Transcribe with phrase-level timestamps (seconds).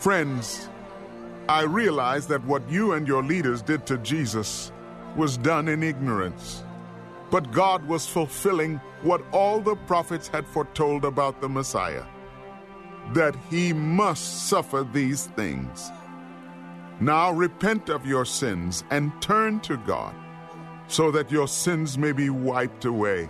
[0.00, 0.70] Friends,
[1.46, 4.72] I realize that what you and your leaders did to Jesus
[5.14, 6.64] was done in ignorance.
[7.30, 12.04] But God was fulfilling what all the prophets had foretold about the Messiah
[13.12, 15.90] that he must suffer these things.
[16.98, 20.14] Now repent of your sins and turn to God,
[20.86, 23.28] so that your sins may be wiped away.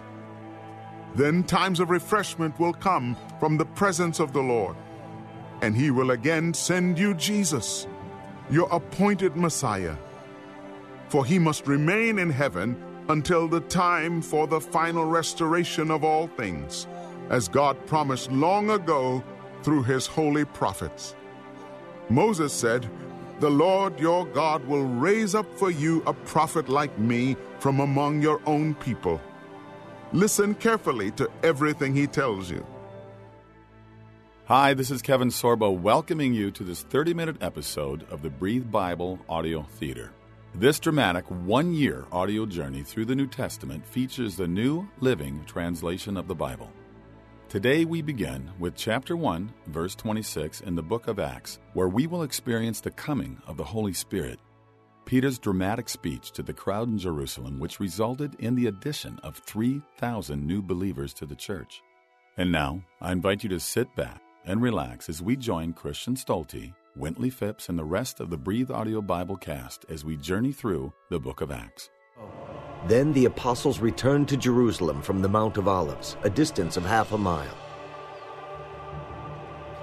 [1.17, 4.77] Then times of refreshment will come from the presence of the Lord,
[5.63, 7.87] and he will again send you Jesus,
[8.51, 9.97] your appointed Messiah.
[11.09, 16.29] For he must remain in heaven until the time for the final restoration of all
[16.29, 16.87] things,
[17.29, 19.23] as God promised long ago
[19.63, 21.15] through his holy prophets.
[22.09, 22.89] Moses said,
[23.41, 28.23] The Lord your God will raise up for you a prophet like me from among
[28.23, 29.21] your own people.
[30.13, 32.65] Listen carefully to everything he tells you.
[34.51, 38.69] Hi, this is Kevin Sorbo welcoming you to this 30 minute episode of the Breathe
[38.69, 40.11] Bible Audio Theater.
[40.57, 46.17] This dramatic one year audio journey through the New Testament features the New Living Translation
[46.17, 46.69] of the Bible.
[47.49, 52.09] Today we begin with chapter 1, verse 26 in the book of Acts, where we
[52.09, 54.41] will experience the coming of the Holy Spirit.
[55.05, 60.45] Peter's dramatic speech to the crowd in Jerusalem, which resulted in the addition of 3,000
[60.45, 61.85] new believers to the church.
[62.37, 66.75] And now, I invite you to sit back and relax as we join Christian Stolte
[66.99, 70.93] Wintley Phipps, and the rest of the Breathe Audio Bible cast as we journey through
[71.09, 71.91] the book of Acts.
[72.87, 77.13] Then the apostles returned to Jerusalem from the Mount of Olives, a distance of half
[77.13, 77.57] a mile.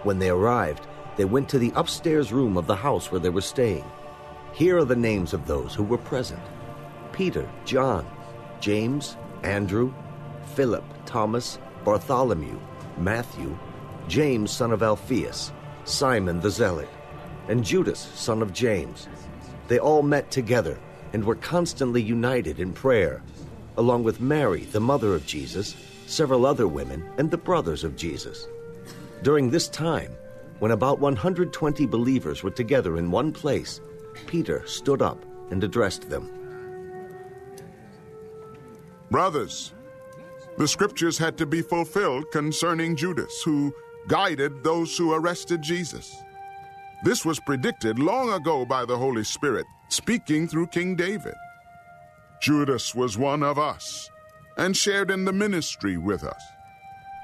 [0.03, 3.41] When they arrived, they went to the upstairs room of the house where they were
[3.41, 3.85] staying.
[4.52, 6.41] Here are the names of those who were present
[7.11, 8.05] Peter, John,
[8.59, 9.94] James, Andrew,
[10.55, 12.59] Philip, Thomas, Bartholomew,
[12.97, 13.58] Matthew,
[14.08, 15.52] James, son of Alphaeus,
[15.83, 16.89] Simon the Zealot,
[17.47, 19.07] and Judas, son of James.
[19.68, 20.79] They all met together
[21.13, 23.22] and were constantly united in prayer,
[23.78, 25.75] along with Mary, the mother of Jesus,
[26.06, 28.47] several other women, and the brothers of Jesus.
[29.23, 30.12] During this time,
[30.59, 33.81] when about 120 believers were together in one place,
[34.25, 36.31] Peter stood up and addressed them.
[39.12, 39.74] Brothers,
[40.57, 43.74] the scriptures had to be fulfilled concerning Judas, who
[44.07, 46.16] guided those who arrested Jesus.
[47.03, 51.35] This was predicted long ago by the Holy Spirit, speaking through King David.
[52.41, 54.09] Judas was one of us
[54.57, 56.41] and shared in the ministry with us.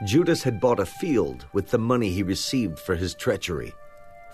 [0.06, 3.74] Judas had bought a field with the money he received for his treachery.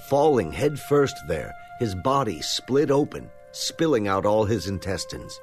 [0.10, 5.40] Falling headfirst there, his body split open, spilling out all his intestines.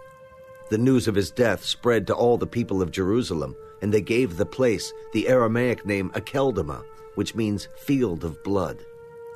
[0.68, 4.36] The news of his death spread to all the people of Jerusalem, and they gave
[4.36, 6.82] the place the Aramaic name Akeldama,
[7.16, 8.78] which means field of blood.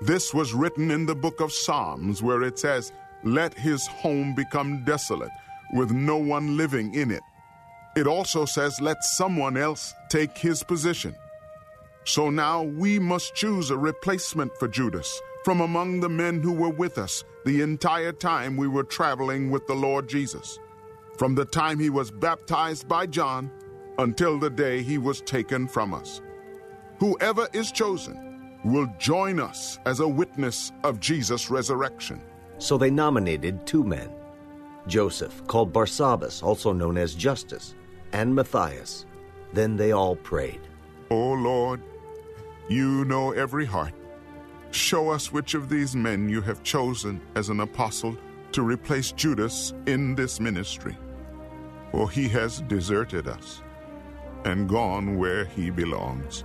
[0.01, 2.93] This was written in the book of Psalms, where it says,
[3.25, 5.33] Let his home become desolate,
[5.75, 7.23] with no one living in it.
[7.97, 11.15] It also says, Let someone else take his position.
[12.05, 16.71] So now we must choose a replacement for Judas from among the men who were
[16.71, 20.59] with us the entire time we were traveling with the Lord Jesus,
[21.17, 23.51] from the time he was baptized by John
[23.99, 26.21] until the day he was taken from us.
[27.01, 28.31] Whoever is chosen,
[28.63, 32.21] will join us as a witness of Jesus' resurrection.
[32.59, 34.11] So they nominated two men
[34.87, 37.75] Joseph, called Barsabbas, also known as Justus,
[38.13, 39.07] and Matthias.
[39.53, 40.61] Then they all prayed.
[41.11, 41.83] O oh Lord,
[42.69, 43.95] you know every heart.
[44.71, 48.17] Show us which of these men you have chosen as an apostle
[48.53, 50.97] to replace Judas in this ministry.
[51.93, 53.63] For he has deserted us
[54.45, 56.45] and gone where he belongs.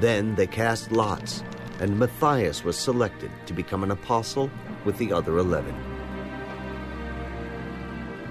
[0.00, 1.44] Then they cast lots,
[1.80, 4.50] and Matthias was selected to become an apostle
[4.84, 5.74] with the other eleven.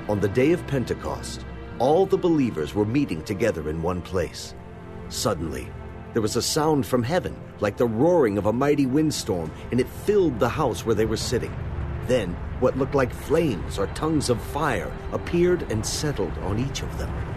[0.09, 1.45] On the day of Pentecost,
[1.79, 4.53] all the believers were meeting together in one place.
[5.09, 5.67] Suddenly,
[6.13, 9.87] there was a sound from heaven like the roaring of a mighty windstorm, and it
[9.87, 11.55] filled the house where they were sitting.
[12.07, 16.97] Then, what looked like flames or tongues of fire appeared and settled on each of
[16.97, 17.30] them.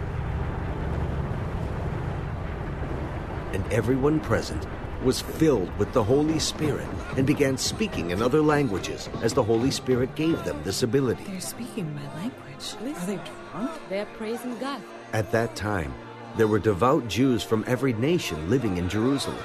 [3.55, 4.67] And everyone present
[5.01, 9.71] was filled with the Holy Spirit and began speaking in other languages as the Holy
[9.71, 11.23] Spirit gave them this ability.
[11.23, 12.97] They're speaking my language.
[12.97, 13.71] Are they drunk?
[13.87, 14.81] They're praising God.
[15.13, 15.93] At that time,
[16.35, 19.37] there were devout Jews from every nation living in Jerusalem.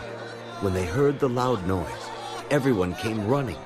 [0.60, 2.10] When they heard the loud noise,
[2.50, 3.58] everyone came running,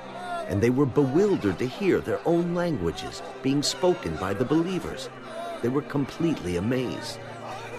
[0.48, 5.08] and they were bewildered to hear their own languages being spoken by the believers.
[5.62, 7.18] They were completely amazed.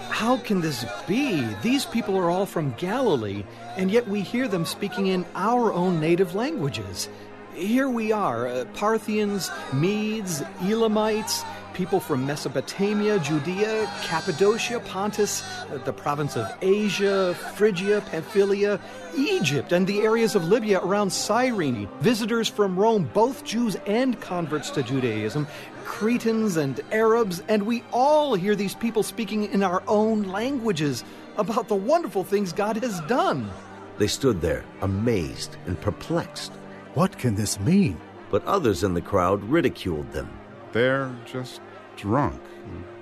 [0.10, 1.46] How can this be?
[1.62, 3.44] These people are all from Galilee,
[3.76, 7.10] and yet we hear them speaking in our own native languages.
[7.54, 11.44] Here we are uh, Parthians, Medes, Elamites,
[11.74, 18.80] people from Mesopotamia, Judea, Cappadocia, Pontus, uh, the province of Asia, Phrygia, Pamphylia,
[19.18, 24.70] Egypt, and the areas of Libya around Cyrene, visitors from Rome, both Jews and converts
[24.72, 25.48] to Judaism,
[25.86, 31.06] Cretans and Arabs, and we all hear these people speaking in our own languages
[31.38, 33.50] about the wonderful things God has done.
[33.98, 36.52] They stood there, amazed and perplexed.
[36.96, 37.98] What can this mean?
[38.32, 40.30] But others in the crowd ridiculed them.
[40.74, 41.62] They're just
[41.96, 42.42] drunk,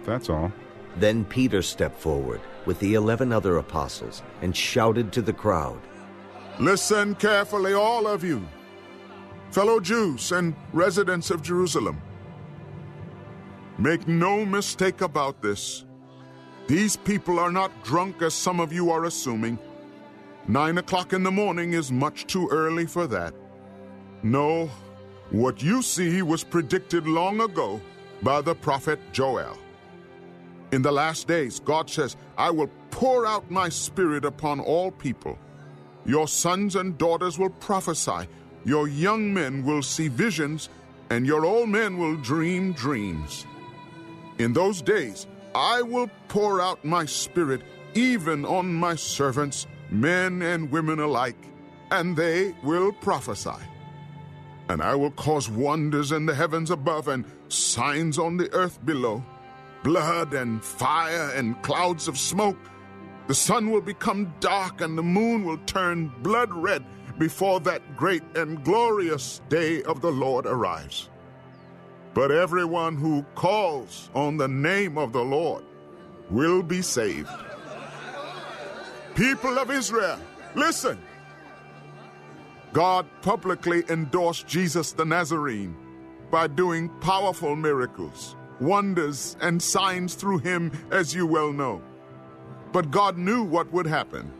[0.03, 0.51] that's all.
[0.97, 5.80] Then Peter stepped forward with the eleven other apostles and shouted to the crowd
[6.59, 8.45] Listen carefully, all of you,
[9.50, 12.00] fellow Jews and residents of Jerusalem.
[13.83, 15.83] Make no mistake about this.
[16.68, 19.59] These people are not drunk as some of you are assuming.
[20.47, 23.33] Nine o'clock in the morning is much too early for that.
[24.24, 24.69] No,
[25.31, 27.81] what you see was predicted long ago
[28.21, 29.57] by the prophet Joel.
[30.71, 35.38] In the last days, God says, I will pour out my spirit upon all people.
[36.06, 38.30] Your sons and daughters will prophesy,
[38.63, 40.69] your young men will see visions,
[41.09, 43.45] and your old men will dream dreams.
[44.39, 47.62] In those days, I will pour out my spirit
[47.94, 51.38] even on my servants, men and women alike,
[51.91, 53.62] and they will prophesy.
[54.69, 59.24] And I will cause wonders in the heavens above and signs on the earth below
[59.83, 62.57] blood and fire and clouds of smoke.
[63.27, 66.85] The sun will become dark and the moon will turn blood red
[67.19, 71.09] before that great and glorious day of the Lord arrives.
[72.13, 75.63] But everyone who calls on the name of the Lord
[76.30, 77.30] will be saved.
[79.15, 80.19] People of Israel,
[80.56, 81.00] listen.
[82.71, 85.75] God publicly endorsed Jesus the Nazarene
[86.31, 91.81] by doing powerful miracles, wonders, and signs through him, as you well know.
[92.71, 94.31] But God knew what would happen,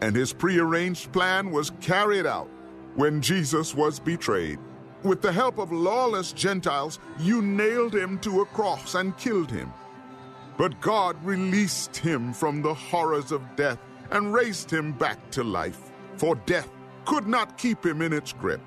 [0.00, 2.48] and his prearranged plan was carried out
[2.96, 4.58] when Jesus was betrayed.
[5.02, 9.72] With the help of lawless Gentiles, you nailed him to a cross and killed him.
[10.58, 13.78] But God released him from the horrors of death
[14.10, 15.80] and raised him back to life,
[16.16, 16.68] for death
[17.06, 18.60] could not keep him in its grip.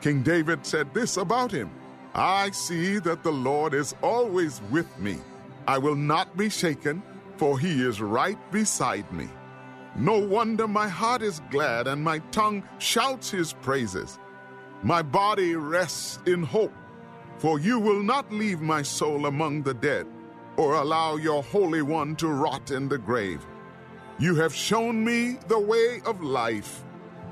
[0.00, 1.70] King David said this about him
[2.14, 5.18] I see that the Lord is always with me.
[5.66, 7.02] I will not be shaken,
[7.36, 9.28] for he is right beside me.
[9.96, 14.20] No wonder my heart is glad and my tongue shouts his praises.
[14.82, 16.72] My body rests in hope,
[17.38, 20.06] for you will not leave my soul among the dead
[20.56, 23.44] or allow your Holy One to rot in the grave.
[24.18, 26.84] You have shown me the way of life,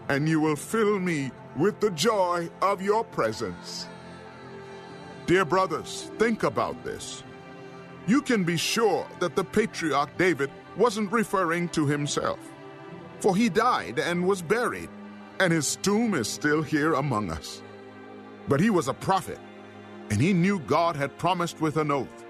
[0.09, 3.89] and you will fill me with the joy of your presence.
[5.27, 7.23] Dear brothers, think about this.
[8.07, 12.39] You can be sure that the patriarch David wasn't referring to himself,
[13.19, 14.91] for he died and was buried,
[15.41, 17.63] and his tomb is still here among us.
[18.49, 19.39] But he was a prophet,
[20.11, 22.25] and he knew God had promised with an oath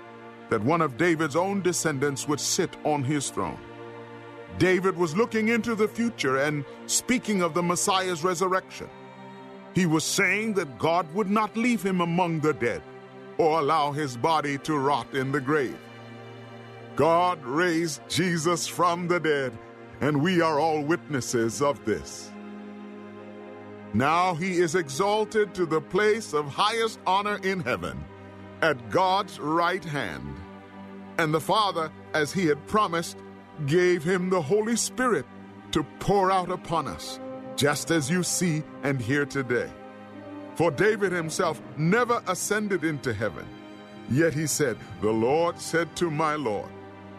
[0.48, 3.58] that one of David's own descendants would sit on his throne.
[4.58, 8.88] David was looking into the future and speaking of the Messiah's resurrection.
[9.74, 12.82] He was saying that God would not leave him among the dead
[13.36, 15.78] or allow his body to rot in the grave.
[16.94, 19.52] God raised Jesus from the dead,
[20.00, 22.30] and we are all witnesses of this.
[23.96, 28.04] Now he is exalted to the place of highest honor in heaven,
[28.60, 30.36] at God's right hand.
[31.16, 33.16] And the Father, as he had promised,
[33.64, 35.24] gave him the Holy Spirit
[35.70, 37.18] to pour out upon us,
[37.56, 39.70] just as you see and hear today.
[40.56, 43.46] For David himself never ascended into heaven.
[44.10, 46.68] Yet he said, The Lord said to my Lord,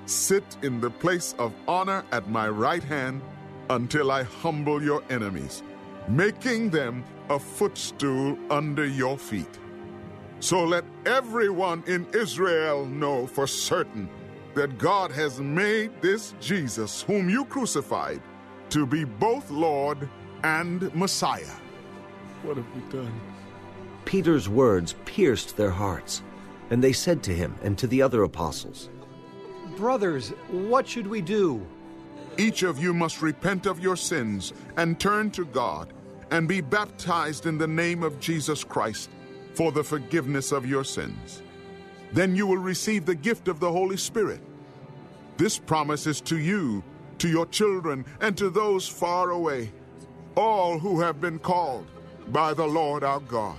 [0.06, 3.24] Sit in the place of honor at my right hand
[3.72, 5.64] until I humble your enemies,
[6.08, 9.60] making them a footstool under your feet.
[10.40, 14.10] So let everyone in Israel know for certain
[14.54, 18.22] that God has made this Jesus, whom you crucified,
[18.70, 20.10] to be both Lord
[20.44, 21.56] and Messiah.
[22.44, 23.20] What have we done?
[24.06, 26.24] Peter's words pierced their hearts,
[26.70, 28.90] and they said to him and to the other apostles,
[29.76, 31.66] Brothers, what should we do?
[32.38, 35.94] Each of you must repent of your sins and turn to God
[36.32, 39.10] and be baptized in the name of Jesus Christ
[39.54, 41.42] for the forgiveness of your sins.
[42.14, 44.42] Then you will receive the gift of the Holy Spirit.
[45.38, 46.84] This promise is to you,
[47.20, 49.72] to your children, and to those far away,
[50.36, 51.88] all who have been called
[52.30, 53.58] by the Lord our God.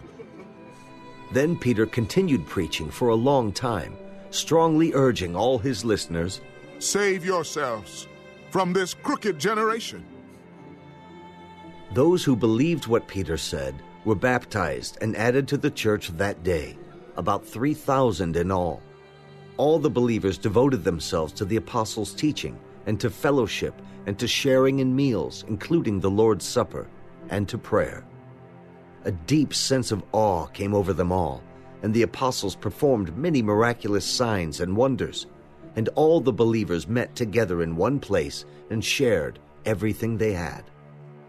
[1.32, 3.96] Then Peter continued preaching for a long time,
[4.30, 6.40] strongly urging all his listeners
[6.78, 8.06] Save yourselves
[8.50, 10.04] from this crooked generation.
[11.92, 16.76] Those who believed what Peter said were baptized and added to the church that day,
[17.16, 18.82] about 3,000 in all.
[19.56, 23.74] All the believers devoted themselves to the apostles' teaching and to fellowship
[24.06, 26.86] and to sharing in meals, including the Lord's Supper,
[27.30, 28.04] and to prayer.
[29.04, 31.42] A deep sense of awe came over them all,
[31.82, 35.26] and the apostles performed many miraculous signs and wonders.
[35.76, 40.64] And all the believers met together in one place and shared everything they had.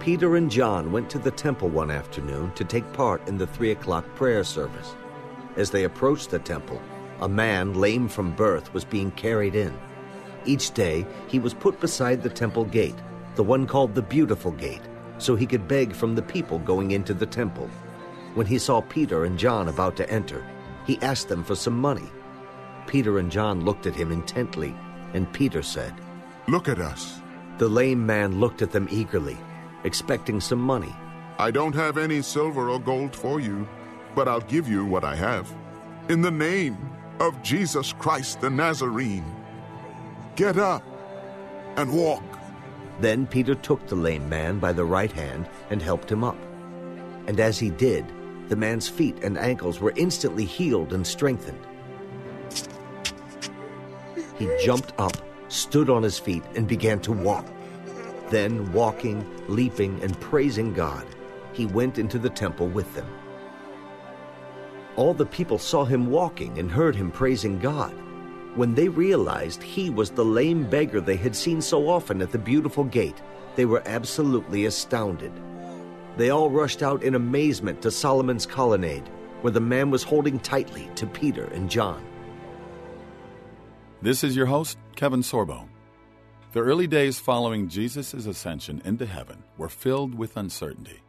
[0.00, 3.72] Peter and John went to the temple one afternoon to take part in the three
[3.72, 4.94] o'clock prayer service.
[5.56, 6.80] As they approached the temple,
[7.20, 9.76] a man lame from birth was being carried in.
[10.44, 12.94] Each day he was put beside the temple gate,
[13.34, 14.82] the one called the Beautiful Gate,
[15.18, 17.68] so he could beg from the people going into the temple.
[18.34, 20.46] When he saw Peter and John about to enter,
[20.86, 22.08] he asked them for some money.
[22.86, 24.74] Peter and John looked at him intently,
[25.12, 25.92] and Peter said,
[26.46, 27.20] Look at us.
[27.58, 29.36] The lame man looked at them eagerly,
[29.84, 30.94] expecting some money.
[31.38, 33.68] I don't have any silver or gold for you,
[34.14, 35.52] but I'll give you what I have.
[36.08, 36.76] In the name
[37.20, 39.24] of Jesus Christ the Nazarene,
[40.36, 40.82] get up
[41.76, 42.24] and walk.
[43.00, 46.36] Then Peter took the lame man by the right hand and helped him up.
[47.28, 48.04] And as he did,
[48.48, 51.64] the man's feet and ankles were instantly healed and strengthened.
[54.38, 55.16] He jumped up,
[55.48, 57.46] stood on his feet, and began to walk.
[58.30, 61.06] Then, walking, leaping, and praising God,
[61.52, 63.06] he went into the temple with them.
[64.96, 67.94] All the people saw him walking and heard him praising God.
[68.54, 72.38] When they realized he was the lame beggar they had seen so often at the
[72.38, 73.22] beautiful gate,
[73.54, 75.32] they were absolutely astounded.
[76.16, 79.08] They all rushed out in amazement to Solomon's colonnade,
[79.40, 82.04] where the man was holding tightly to Peter and John.
[84.02, 85.68] This is your host, Kevin Sorbo.
[86.50, 91.02] The early days following Jesus' ascension into heaven were filled with uncertainty.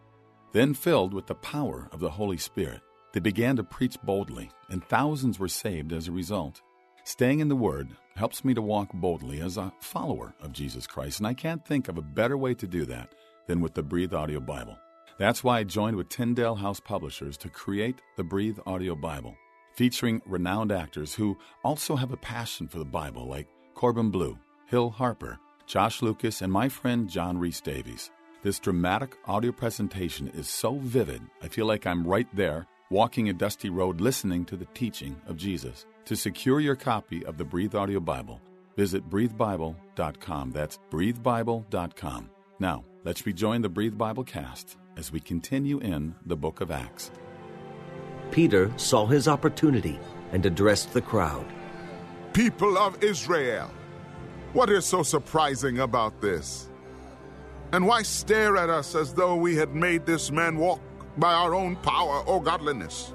[0.51, 2.81] Then, filled with the power of the Holy Spirit,
[3.13, 6.61] they began to preach boldly, and thousands were saved as a result.
[7.05, 11.19] Staying in the Word helps me to walk boldly as a follower of Jesus Christ,
[11.19, 13.15] and I can't think of a better way to do that
[13.47, 14.77] than with the Breathe Audio Bible.
[15.17, 19.37] That's why I joined with Tyndale House Publishers to create the Breathe Audio Bible,
[19.73, 24.37] featuring renowned actors who also have a passion for the Bible, like Corbin Bleu,
[24.69, 28.11] Hill Harper, Josh Lucas, and my friend John Rhys-Davies.
[28.43, 33.33] This dramatic audio presentation is so vivid, I feel like I'm right there, walking a
[33.33, 35.87] dusty road, listening to the teaching of Jesus.
[36.05, 38.39] To secure your copy of the Breathe Audio Bible,
[38.77, 40.51] visit breathebible.com.
[40.51, 42.29] That's breathebible.com.
[42.59, 47.09] Now, let's rejoin the Breathe Bible cast as we continue in the book of Acts.
[48.29, 49.99] Peter saw his opportunity
[50.31, 51.45] and addressed the crowd.
[52.33, 53.71] People of Israel,
[54.53, 56.69] what is so surprising about this?
[57.71, 60.81] And why stare at us as though we had made this man walk
[61.17, 63.13] by our own power or godliness?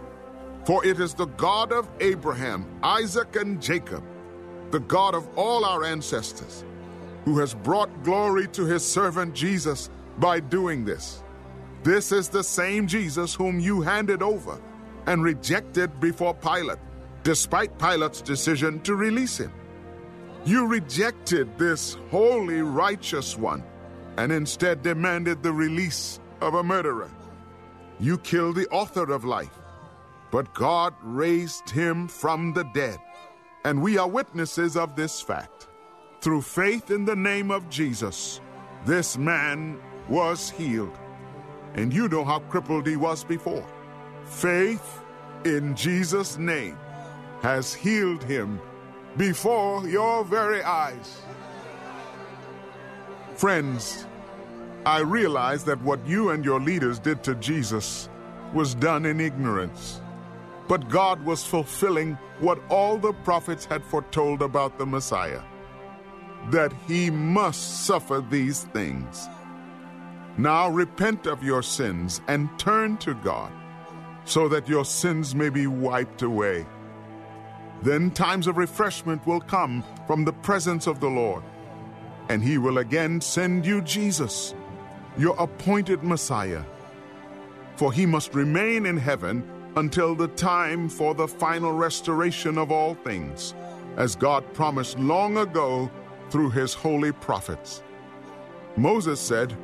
[0.64, 4.02] For it is the God of Abraham, Isaac, and Jacob,
[4.70, 6.64] the God of all our ancestors,
[7.24, 11.22] who has brought glory to his servant Jesus by doing this.
[11.82, 14.58] This is the same Jesus whom you handed over
[15.06, 16.78] and rejected before Pilate,
[17.24, 19.52] despite Pilate's decision to release him.
[20.44, 23.64] You rejected this holy, righteous one
[24.18, 27.10] and instead demanded the release of a murderer.
[27.98, 29.58] You killed the author of life,
[30.30, 32.98] but God raised him from the dead,
[33.64, 35.68] and we are witnesses of this fact.
[36.20, 38.40] Through faith in the name of Jesus,
[38.84, 40.98] this man was healed.
[41.74, 43.66] And you know how crippled he was before.
[44.24, 45.00] Faith
[45.44, 46.78] in Jesus' name
[47.42, 48.60] has healed him
[49.16, 51.22] before your very eyes.
[53.36, 54.06] Friends,
[54.86, 58.08] I realize that what you and your leaders did to Jesus
[58.52, 60.00] was done in ignorance.
[60.68, 65.42] But God was fulfilling what all the prophets had foretold about the Messiah
[66.50, 69.28] that he must suffer these things.
[70.36, 73.52] Now repent of your sins and turn to God,
[74.24, 76.66] so that your sins may be wiped away.
[77.82, 81.42] Then times of refreshment will come from the presence of the Lord,
[82.28, 84.54] and He will again send you Jesus,
[85.18, 86.62] your appointed Messiah.
[87.76, 92.94] For He must remain in heaven until the time for the final restoration of all
[92.94, 93.54] things,
[93.96, 95.90] as God promised long ago
[96.30, 97.82] through His holy prophets.
[98.76, 99.56] Moses said,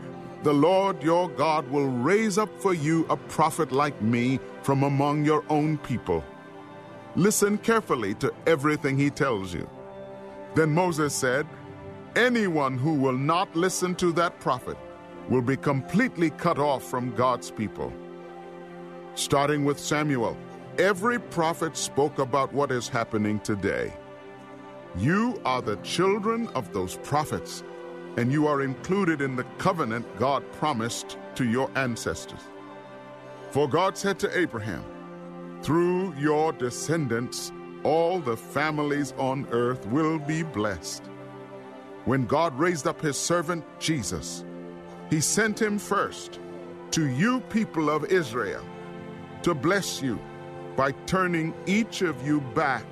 [0.42, 5.24] The Lord your God will raise up for you a prophet like me from among
[5.24, 6.24] your own people.
[7.16, 9.68] Listen carefully to everything he tells you.
[10.54, 11.46] Then Moses said,
[12.14, 14.76] Anyone who will not listen to that prophet
[15.28, 17.92] will be completely cut off from God's people.
[19.14, 20.36] Starting with Samuel,
[20.78, 23.92] every prophet spoke about what is happening today.
[24.96, 27.64] You are the children of those prophets,
[28.16, 32.40] and you are included in the covenant God promised to your ancestors.
[33.50, 34.84] For God said to Abraham,
[35.62, 37.52] Through your descendants,
[37.84, 41.04] all the families on earth will be blessed.
[42.06, 44.44] When God raised up his servant Jesus,
[45.10, 46.40] he sent him first
[46.92, 48.64] to you, people of Israel,
[49.42, 50.18] to bless you
[50.76, 52.84] by turning each of you back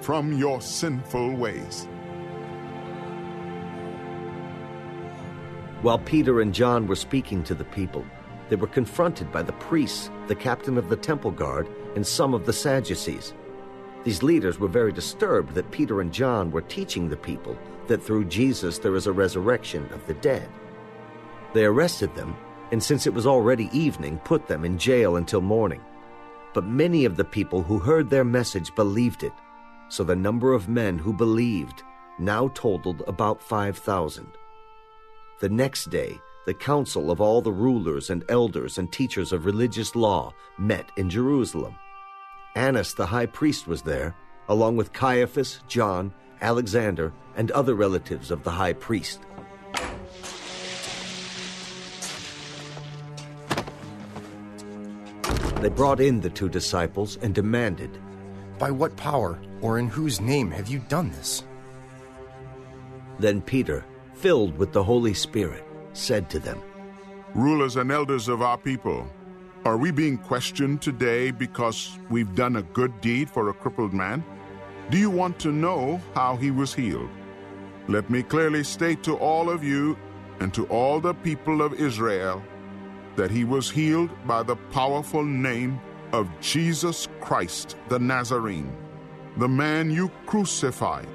[0.00, 1.88] from your sinful ways.
[5.82, 8.04] While Peter and John were speaking to the people,
[8.50, 12.46] they were confronted by the priests, the captain of the temple guard, and some of
[12.46, 13.34] the Sadducees.
[14.04, 17.56] These leaders were very disturbed that Peter and John were teaching the people
[17.86, 20.48] that through Jesus there is a resurrection of the dead.
[21.52, 22.36] They arrested them,
[22.70, 25.80] and since it was already evening, put them in jail until morning.
[26.54, 29.32] But many of the people who heard their message believed it,
[29.88, 31.82] so the number of men who believed
[32.18, 34.26] now totaled about 5,000.
[35.40, 39.94] The next day, the council of all the rulers and elders and teachers of religious
[39.94, 41.76] law met in Jerusalem.
[42.54, 44.14] Annas the high priest was there,
[44.48, 49.20] along with Caiaphas, John, Alexander, and other relatives of the high priest.
[55.60, 57.98] They brought in the two disciples and demanded,
[58.58, 61.44] By what power or in whose name have you done this?
[63.18, 63.84] Then Peter,
[64.14, 66.60] filled with the Holy Spirit, said to them,
[67.34, 69.06] Rulers and elders of our people,
[69.66, 74.24] are we being questioned today because we've done a good deed for a crippled man?
[74.88, 77.10] Do you want to know how he was healed?
[77.86, 79.98] Let me clearly state to all of you
[80.40, 82.42] and to all the people of Israel
[83.16, 85.78] that he was healed by the powerful name
[86.12, 88.74] of Jesus Christ the Nazarene,
[89.36, 91.08] the man you crucified,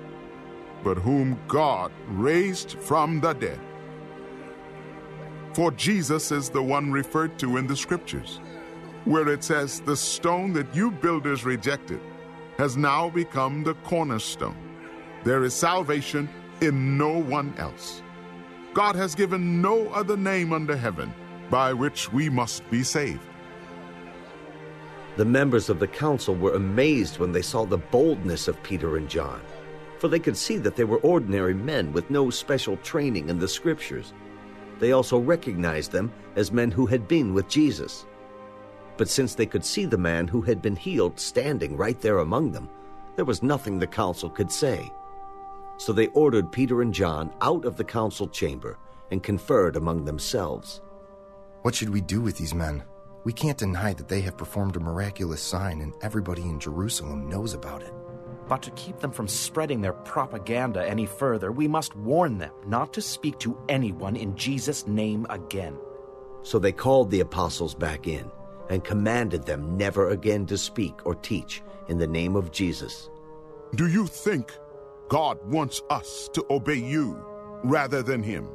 [0.84, 3.60] but whom God raised from the dead.
[5.56, 8.42] For Jesus is the one referred to in the scriptures,
[9.06, 12.02] where it says, The stone that you builders rejected
[12.58, 14.58] has now become the cornerstone.
[15.24, 16.28] There is salvation
[16.60, 18.04] in no one else.
[18.74, 21.14] God has given no other name under heaven
[21.50, 23.26] by which we must be saved.
[25.16, 29.08] The members of the council were amazed when they saw the boldness of Peter and
[29.08, 29.40] John,
[30.00, 33.48] for they could see that they were ordinary men with no special training in the
[33.48, 34.12] scriptures.
[34.80, 38.06] They also recognized them as men who had been with Jesus.
[38.98, 42.52] But since they could see the man who had been healed standing right there among
[42.52, 42.70] them,
[43.16, 44.92] there was nothing the council could say.
[45.78, 48.78] So they ordered Peter and John out of the council chamber
[49.12, 50.82] and conferred among themselves.
[51.62, 52.84] What should we do with these men?
[53.24, 57.54] We can't deny that they have performed a miraculous sign and everybody in Jerusalem knows
[57.54, 57.94] about it.
[58.48, 62.94] But to keep them from spreading their propaganda any further, we must warn them not
[62.94, 65.78] to speak to anyone in Jesus' name again.
[66.44, 68.30] So they called the apostles back in
[68.70, 73.10] and commanded them never again to speak or teach in the name of Jesus.
[73.74, 74.52] Do you think
[75.10, 77.20] God wants us to obey you
[77.64, 78.48] rather than him?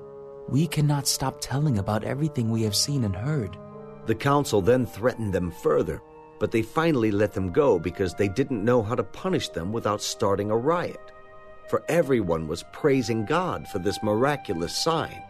[0.49, 3.57] We cannot stop telling about everything we have seen and heard.
[4.07, 6.03] The council then threatened them further,
[6.41, 10.03] but they finally let them go because they didn't know how to punish them without
[10.03, 11.13] starting a riot.
[11.69, 15.23] For everyone was praising God for this miraculous sign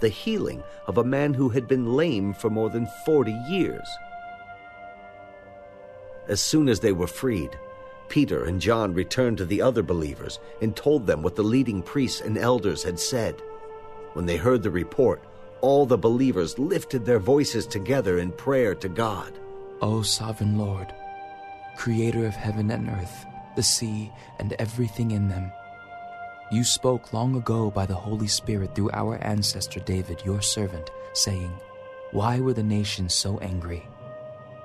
[0.00, 3.88] the healing of a man who had been lame for more than 40 years.
[6.26, 7.56] As soon as they were freed,
[8.08, 12.20] Peter and John returned to the other believers and told them what the leading priests
[12.20, 13.40] and elders had said.
[14.14, 15.22] When they heard the report,
[15.60, 19.38] all the believers lifted their voices together in prayer to God.
[19.82, 20.94] O sovereign Lord,
[21.74, 25.50] creator of heaven and earth, the sea, and everything in them,
[26.52, 31.52] You spoke long ago by the Holy Spirit through our ancestor David, your servant, saying,
[32.12, 33.82] Why were the nations so angry?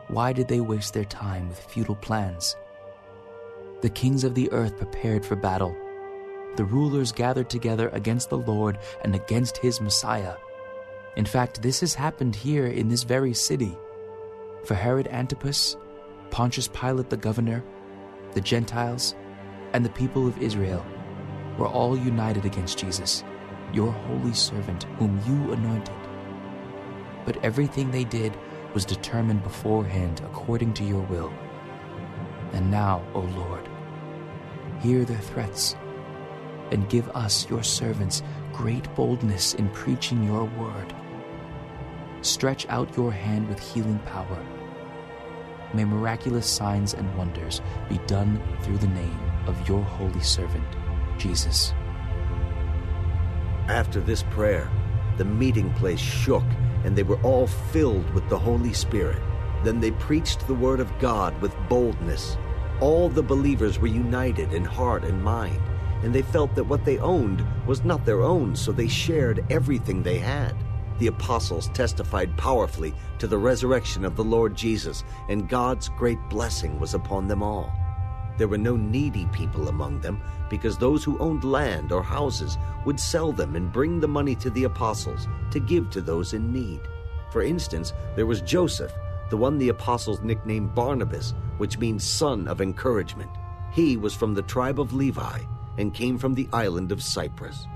[0.07, 2.55] Why did they waste their time with futile plans?
[3.81, 5.75] The kings of the earth prepared for battle.
[6.57, 10.35] The rulers gathered together against the Lord and against his Messiah.
[11.15, 13.75] In fact, this has happened here in this very city.
[14.67, 15.77] For Herod Antipas,
[16.29, 17.63] Pontius Pilate the governor,
[18.33, 19.15] the Gentiles,
[19.71, 20.85] and the people of Israel
[21.57, 23.23] were all united against Jesus,
[23.71, 25.95] your holy servant, whom you anointed.
[27.23, 28.37] But everything they did
[28.73, 31.31] was determined beforehand according to your will.
[32.51, 33.69] And now, O Lord,
[34.81, 35.77] hear their threats,
[36.71, 40.93] and give us, your servants, great boldness in preaching your word.
[42.21, 44.43] Stretch out your hand with healing power.
[45.73, 50.65] May miraculous signs and wonders be done through the name of your holy servant,
[51.17, 51.73] Jesus.
[53.67, 54.69] After this prayer,
[55.17, 56.43] the meeting place shook,
[56.83, 59.21] and they were all filled with the Holy Spirit.
[59.63, 62.37] Then they preached the word of God with boldness.
[62.79, 65.61] All the believers were united in heart and mind,
[66.03, 70.01] and they felt that what they owned was not their own, so they shared everything
[70.01, 70.55] they had.
[70.99, 76.79] The apostles testified powerfully to the resurrection of the Lord Jesus, and God's great blessing
[76.79, 77.71] was upon them all.
[78.37, 82.99] There were no needy people among them, because those who owned land or houses would
[82.99, 86.81] sell them and bring the money to the apostles to give to those in need.
[87.31, 88.93] For instance, there was Joseph,
[89.29, 93.31] the one the apostles nicknamed Barnabas, which means son of encouragement.
[93.71, 95.41] He was from the tribe of Levi
[95.77, 97.67] and came from the island of Cyprus.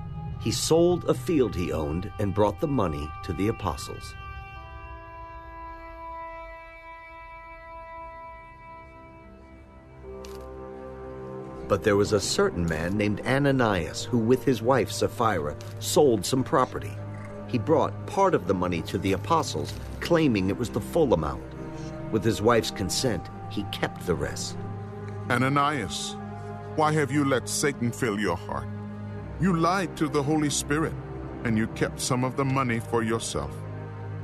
[0.42, 4.14] He sold a field he owned and brought the money to the apostles.
[11.68, 16.42] But there was a certain man named Ananias who, with his wife Sapphira, sold some
[16.42, 16.92] property.
[17.46, 21.44] He brought part of the money to the apostles, claiming it was the full amount.
[22.10, 24.56] With his wife's consent, he kept the rest.
[25.30, 26.16] Ananias,
[26.74, 28.71] why have you let Satan fill your heart?
[29.42, 30.92] You lied to the Holy Spirit,
[31.42, 33.50] and you kept some of the money for yourself.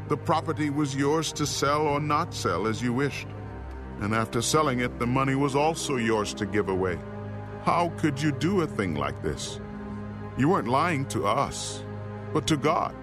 [0.07, 3.27] The property was yours to sell or not sell as you wished.
[4.01, 7.01] And after selling it, the money was also yours to give away.
[7.65, 9.59] How could you do a thing like this?
[10.37, 11.83] You weren't lying to us,
[12.33, 12.95] but to God.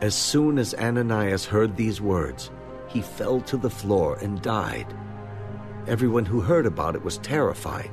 [0.00, 2.50] As soon as Ananias heard these words,
[2.88, 4.86] he fell to the floor and died.
[5.86, 7.90] Everyone who heard about it was terrified.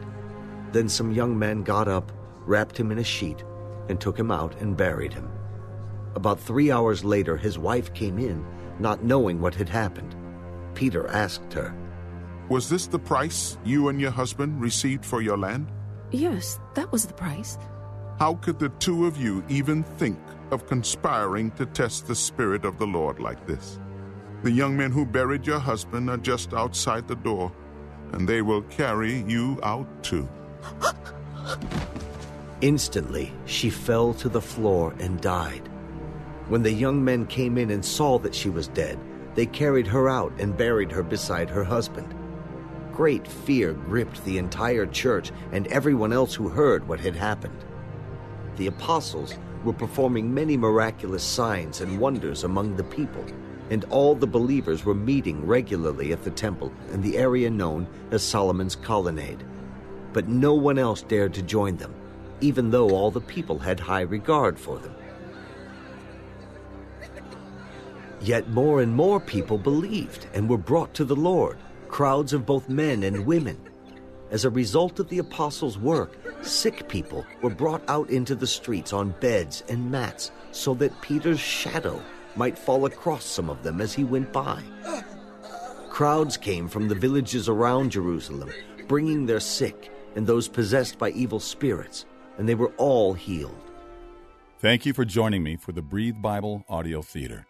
[0.72, 2.14] Then some young men got up,
[2.48, 3.44] wrapped him in a sheet,
[3.90, 5.30] and took him out and buried him.
[6.16, 8.46] About three hours later, his wife came in,
[8.80, 10.16] not knowing what had happened.
[10.74, 11.76] Peter asked her,
[12.50, 15.72] Was this the price you and your husband received for your land?
[16.12, 17.58] Yes, that was the price.
[18.20, 20.18] How could the two of you even think
[20.52, 23.80] of conspiring to test the Spirit of the Lord like this?
[24.44, 27.52] The young men who buried your husband are just outside the door,
[28.14, 30.28] and they will carry you out too.
[32.62, 35.70] Instantly, she fell to the floor and died.
[36.48, 39.00] When the young men came in and saw that she was dead,
[39.36, 42.16] they carried her out and buried her beside her husband.
[42.92, 47.64] Great fear gripped the entire church and everyone else who heard what had happened.
[48.56, 53.24] The apostles were performing many miraculous signs and wonders among the people,
[53.70, 58.24] and all the believers were meeting regularly at the temple in the area known as
[58.24, 59.44] Solomon's Colonnade.
[60.14, 61.94] But no one else dared to join them,
[62.42, 64.96] even though all the people had high regard for them.
[68.22, 72.68] Yet more and more people believed and were brought to the Lord, crowds of both
[72.70, 73.58] men and women.
[74.32, 78.92] As a result of the apostles' work, sick people were brought out into the streets
[78.92, 82.02] on beds and mats so that Peter's shadow
[82.36, 84.62] might fall across some of them as he went by.
[85.90, 88.52] Crowds came from the villages around Jerusalem,
[88.88, 92.06] bringing their sick and those possessed by evil spirits,
[92.38, 93.56] and they were all healed.
[94.60, 97.46] Thank you for joining me for the Breathe Bible Audio Theater.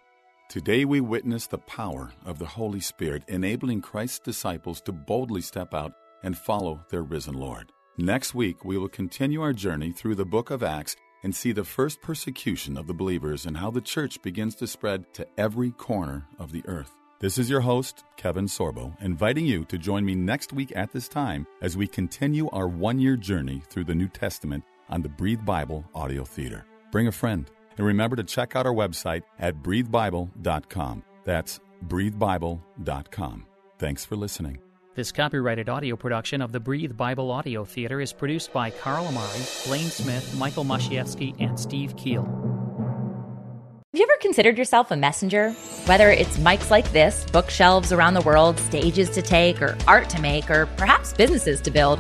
[0.50, 5.74] Today we witness the power of the Holy Spirit enabling Christ's disciples to boldly step
[5.74, 7.72] out and follow their risen Lord.
[7.98, 11.64] Next week, we will continue our journey through the book of Acts and see the
[11.64, 16.28] first persecution of the believers and how the church begins to spread to every corner
[16.38, 16.92] of the earth.
[17.20, 21.08] This is your host, Kevin Sorbo, inviting you to join me next week at this
[21.08, 25.46] time as we continue our one year journey through the New Testament on the Breathe
[25.46, 26.66] Bible Audio Theater.
[26.92, 31.04] Bring a friend and remember to check out our website at breathebible.com.
[31.24, 33.46] That's breathebible.com.
[33.80, 34.60] Thanks for listening.
[34.96, 39.44] This copyrighted audio production of the Breathe Bible Audio Theater is produced by Carl Amari,
[39.68, 42.24] Blaine Smith, Michael Masiewski, and Steve Keel.
[42.24, 45.52] Have you ever considered yourself a messenger?
[45.86, 50.20] Whether it's mics like this, bookshelves around the world, stages to take, or art to
[50.22, 52.00] make, or perhaps businesses to build,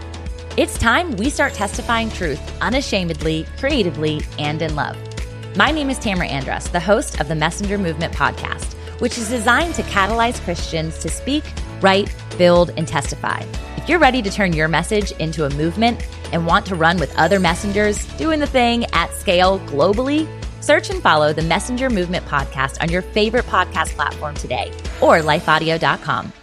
[0.57, 4.97] it's time we start testifying truth unashamedly, creatively, and in love.
[5.55, 9.75] My name is Tamara Andress, the host of the Messenger Movement podcast, which is designed
[9.75, 11.43] to catalyze Christians to speak,
[11.79, 13.43] write, build, and testify.
[13.77, 17.15] If you're ready to turn your message into a movement and want to run with
[17.17, 20.27] other messengers doing the thing at scale globally,
[20.63, 26.33] search and follow the Messenger Movement podcast on your favorite podcast platform today or lifeaudio.com.